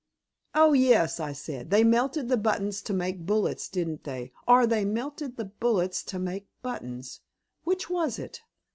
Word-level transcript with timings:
"Oh, 0.55 0.73
yes," 0.73 1.19
I 1.19 1.31
said. 1.31 1.69
"They 1.69 1.83
melted 1.83 2.27
the 2.27 2.35
buttons 2.35 2.81
to 2.89 2.91
make 2.95 3.23
bullets, 3.27 3.69
didn't 3.69 4.03
they? 4.03 4.31
Or 4.47 4.65
they 4.65 4.83
melted 4.83 5.37
bullets 5.59 6.01
to 6.05 6.17
make 6.17 6.47
buttons? 6.63 7.19
Which 7.65 7.87
was 7.87 8.17
it?" 8.17 8.41